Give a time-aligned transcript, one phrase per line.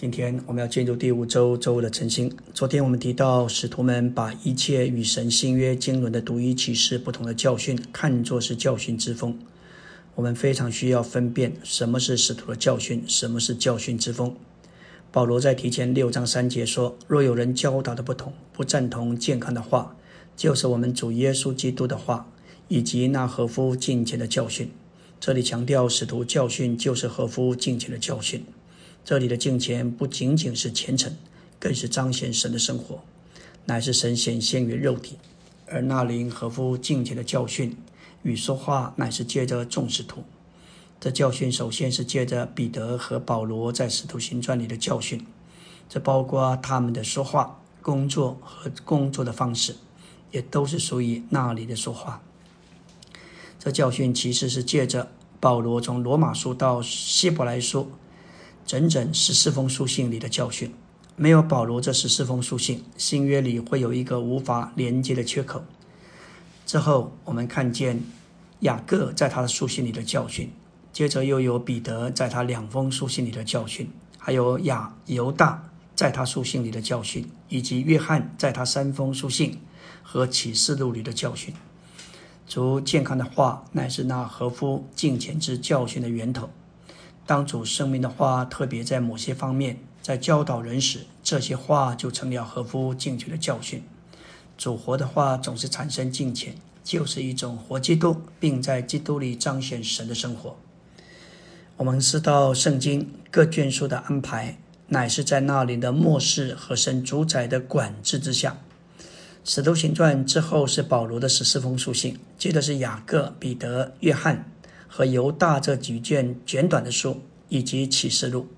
[0.00, 2.30] 今天我们要进入第五周周五的晨星。
[2.54, 9.36] 昨天我们提到，使徒们把一切与神新约经纶的独一启示不同的教训，看作是教训之风。
[10.14, 14.36] 我们非常需要分辨什么是使徒的教训，什么是教训之风。
[15.10, 19.96] 保罗在提前六章三节说：“若有人教导的不同，不赞同健康的话，
[20.36, 22.30] 就是我们主耶稣基督的话，
[22.68, 24.70] 以及那合乎敬虔的教训。”
[25.18, 28.44] 这里强调使徒教训就是合乎敬虔的教训。
[29.08, 31.16] 这里的敬虔不仅仅是虔诚，
[31.58, 33.02] 更是彰显神的生活，
[33.64, 35.16] 乃是神显现于肉体。
[35.66, 37.74] 而那灵合乎敬虔的教训
[38.22, 40.24] 与说话，乃是借着众使徒。
[41.00, 45.24] 这教训首先是借着彼得和保罗在使徒行传里的教训，
[45.88, 49.76] 这包括他们的说话、工作和工作的方式，
[50.32, 52.20] 也都是属于那里的说话。
[53.58, 57.90] 这教训其实是借着保罗从罗马书到希伯来书。
[58.68, 60.70] 整整十四封书信里的教训，
[61.16, 65.64] 没有保罗这十四封书信，新约里会有一个无法连接的缺口。
[66.66, 68.02] 之后，我们看见
[68.60, 70.52] 雅各在他的书信里的教训，
[70.92, 79.58] 接着又有彼得在他两封书信里的教训，还有亚犹大在他书信里的教训，以及约翰在他三封书信
[80.02, 81.54] 和启示录里的教训。
[82.46, 86.50] 主健康的话，乃是那合乎敬虔之教训的源头。
[87.28, 93.82] 当主生命的话，特别在某些方面在教导人时，这些话就成了合乎敬虔的教训。
[94.56, 100.56] 主活的话总是产生敬虔，就是一种活基督，并在基督里彰显神的生活。
[101.76, 104.56] 我们知道圣经各卷书的安排，
[104.86, 108.56] 乃是在那里的末世和神主宰的管制之下。
[109.44, 114.50] 使徒行传之后是保罗的十四封书信，接着是雅各、彼得、约翰。
[114.88, 118.48] 和犹大这几卷简短的书，以及启示录，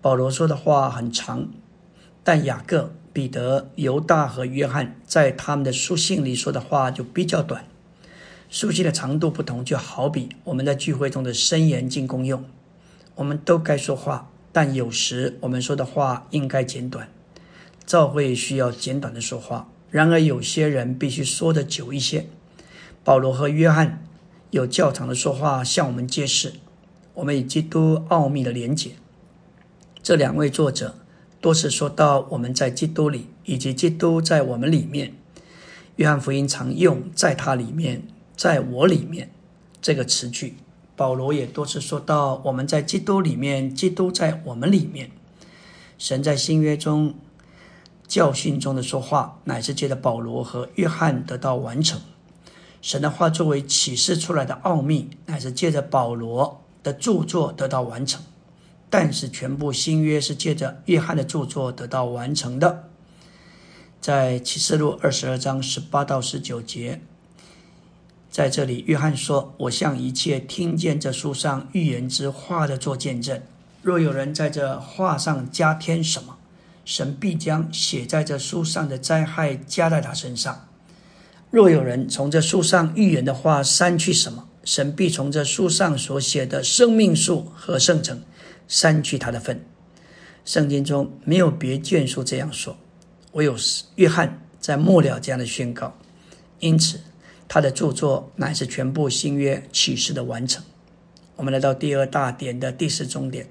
[0.00, 1.48] 保罗说的话很长，
[2.22, 7.64] 但雅各、彼得、犹大和约翰在他们的书信里说的话就比较短。
[8.50, 12.44] 书信的长度不同，就好比我们在聚会中的申言进公用，
[13.16, 17.08] 我们都该说话，但有时我们说的话应该简短。
[17.86, 22.26] 教会需要简短的说话，然而有些人必须说的久一些。
[23.02, 24.06] 保罗和约翰。
[24.54, 26.52] 有较长的说话向我们揭示
[27.14, 28.92] 我们与基督奥秘的连结。
[30.00, 30.94] 这两位作者
[31.40, 35.12] 多次说到我们在基督里，以及基督在我们里面。
[35.96, 38.04] 约翰福音常用“在他里面，
[38.36, 39.32] 在我里面”
[39.82, 40.54] 这个词句。
[40.94, 45.10] 保罗也多次说到我们在基督里面，基督在我们里面。
[45.98, 47.16] 神在新约中
[48.06, 52.00] 教训中的说话，乃是借着保罗和约翰得到完成。
[52.84, 58.20] 神的话作为启示出来的奥秘，乃是借着保罗的著作得到完成；
[58.90, 62.90] 但是全部新约是借着约翰的著作得到完成的。
[64.02, 67.00] 在启示录二十二章十八到十九节，
[68.30, 73.40] 在这里，约翰说：“我向一切听见这书上预言之话的做见证。
[73.80, 76.36] 若有人在这话上加添什么，
[76.84, 80.66] 神必将写在这书上的灾害加在他身上。”
[81.54, 88.24] 若有人从这树上预言的话删去什么，神必从这树上所写的生命树和圣城
[88.66, 89.64] 删去他的份。
[90.44, 92.76] 圣经中没有别卷书这样说，
[93.34, 93.54] 唯有
[93.94, 95.96] 约翰在末了这样的宣告。
[96.58, 96.98] 因此，
[97.46, 100.64] 他的著作乃是全部新约启示的完成。
[101.36, 103.46] 我们来到第二大点的第四终点，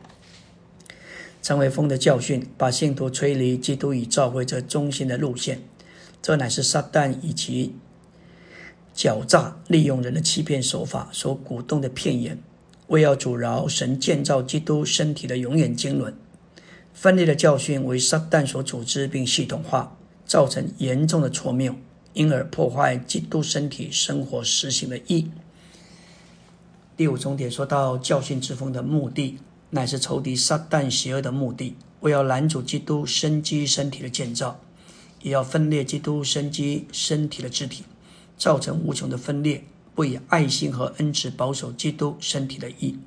[1.41, 5.61] 成为风的教训，把信徒吹离基督与教会这中心的路线。
[6.21, 7.75] 这乃是撒旦以及
[8.95, 12.37] 狡诈利用人的欺骗手法所鼓动的骗言，
[12.87, 16.13] 为要阻挠神建造基督身体的永远经纶。
[16.93, 21.75] 分裂的教训为撒旦所组织并系统化，造成严重的错谬，
[22.13, 25.31] 因而破坏基督身体生活实行的意。
[26.95, 29.39] 第五重点说到教训之风的目的，
[29.71, 34.59] 乃是仇敌撒旦邪恶的目的，为要拦阻基督生机身体的建造，
[35.23, 37.83] 也要分裂基督生机身体的肢体。
[38.37, 39.63] 造成无穷的分裂，
[39.95, 42.97] 不以爱心和恩慈保守基督身体的义。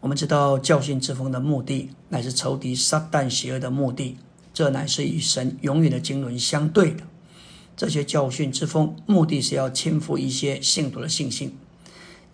[0.00, 4.16] 我们知道教训之风的目的，乃是仇敌撒旦邪恶的目的。
[4.52, 7.04] 这乃是与神永远的经纶相对的。
[7.76, 11.56] 这些教训之风，目的是要倾覆一些信徒的信心。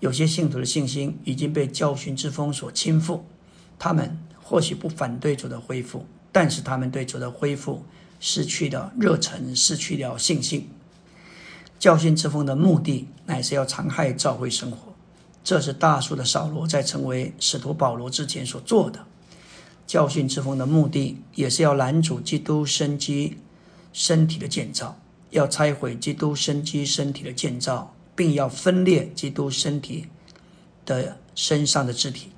[0.01, 3.21] 有些信徒的信心已经被教训之风所倾覆，
[3.79, 7.85] 他们或许不反对主的恢复，但是他们对主的恢复
[8.19, 10.69] 失去了热忱，失去了信心。
[11.79, 14.95] 教训之风的目的，乃是要残害教会生活。
[15.45, 19.05] 这是大数的扫罗在成为使徒保罗之前所做的。
[19.87, 23.39] 教训之风的目的，也是要拦阻基督生机
[23.93, 24.99] 身体的建造，
[25.31, 30.07] 要拆毁基督生机身体的建造，并要分裂基督身体
[30.85, 32.33] 的身上的肢体。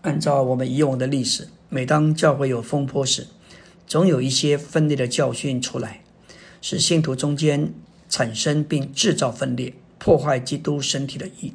[0.00, 3.28] 按照我们以往的历史，每当教会有风波时，
[3.86, 6.02] 总有一些分裂的教训出来，
[6.60, 7.72] 使信徒中间
[8.12, 11.54] 产生并制造分裂，破坏基督身体的义。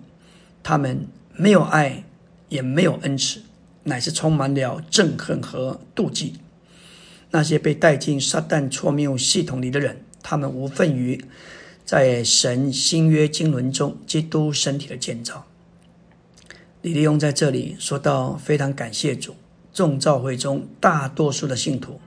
[0.63, 2.03] 他们没有爱，
[2.49, 3.43] 也没有恩慈。
[3.83, 6.33] 乃是充满了憎恨和妒忌。
[7.29, 11.23] 那些被带进撒旦错谬系统里的人，他们无份于
[11.85, 15.45] 在神新约经纶中基督身体的建造。
[16.81, 19.35] 李利用在这里说到，非常感谢主，
[19.71, 22.01] 众教会中大多数的信徒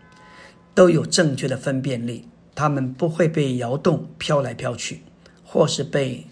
[0.75, 5.02] 都有正确的分辨力，他们不会被摇动、飘来飘去，
[5.44, 6.26] 或是被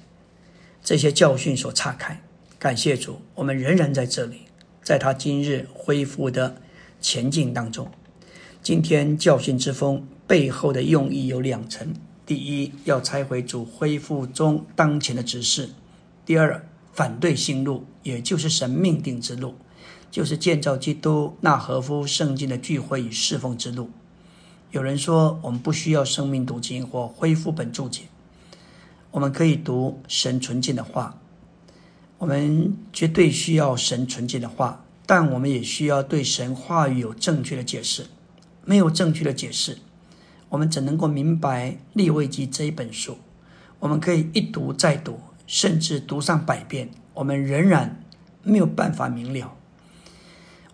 [0.82, 2.22] 这些教训所岔开。
[2.58, 4.42] 感谢主，我们仍然在这里。
[4.82, 6.62] 在他今日恢复的
[6.98, 7.90] 前进当中，
[8.62, 11.94] 今天教训之风背后的用意有两层：
[12.24, 15.66] 第一，要拆毁主恢复中当前的指示；
[16.24, 19.56] 第二，反对新路，也就是神命定之路，
[20.10, 23.90] 就是建造基督那合乎圣经的聚会与侍奉之路。
[24.70, 28.02] 有人说，我们不需要生命读经或恢复本注解，
[29.10, 31.18] 我们可以读神纯净的话。
[32.18, 38.06] 我们绝对需要神纯净的话，但我们也需要对神话语有正确的解释。
[38.64, 39.78] 没有正确的解释，
[40.50, 43.16] 我们怎能够明白《立位记》这一本书？
[43.78, 48.02] 我们可以一读再读，甚至读上百遍，我们仍然
[48.42, 49.54] 没有办法明了。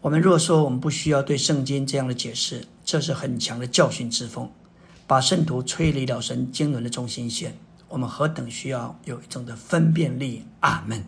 [0.01, 4.51] 我们若说我们不需要对圣经这样的解释，这是很强的教训之风，
[5.07, 7.57] 把圣徒吹离了神经纶的中心线。
[7.89, 10.45] 我们何等需要有一种的分辨力！
[10.61, 11.05] 阿门。